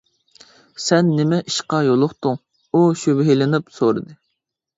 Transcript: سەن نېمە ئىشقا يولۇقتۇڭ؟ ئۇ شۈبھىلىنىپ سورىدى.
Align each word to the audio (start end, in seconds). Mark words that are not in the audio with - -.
سەن 0.85 1.11
نېمە 1.17 1.39
ئىشقا 1.49 1.81
يولۇقتۇڭ؟ 1.89 2.39
ئۇ 2.73 2.83
شۈبھىلىنىپ 3.03 3.71
سورىدى. 3.79 4.19